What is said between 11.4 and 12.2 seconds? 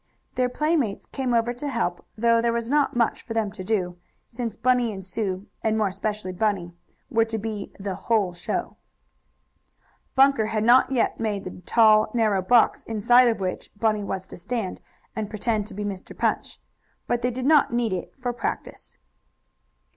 the tall,